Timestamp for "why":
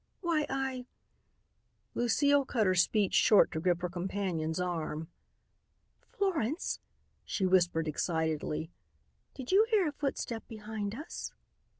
0.21-0.47